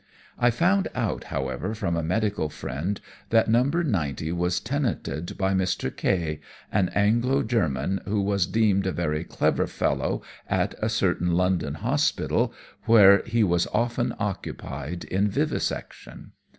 I 0.39 0.49
found 0.49 0.87
out, 0.95 1.25
however, 1.25 1.75
from 1.75 1.95
a 1.95 2.01
medical 2.01 2.49
friend 2.49 2.99
that 3.29 3.47
No. 3.47 3.61
90 3.61 4.31
was 4.31 4.59
tenanted 4.59 5.37
by 5.37 5.53
Mr. 5.53 5.95
K, 5.95 6.39
an 6.71 6.89
Anglo 6.95 7.43
German 7.43 8.01
who 8.05 8.19
was 8.19 8.47
deemed 8.47 8.87
a 8.87 8.91
very 8.91 9.23
clever 9.23 9.67
fellow 9.67 10.23
at 10.47 10.73
a 10.79 10.89
certain 10.89 11.33
London 11.33 11.75
hospital, 11.75 12.51
where 12.85 13.21
he 13.27 13.43
was 13.43 13.67
often 13.71 14.15
occupied 14.17 15.03
in 15.03 15.27
vivisection. 15.29 16.31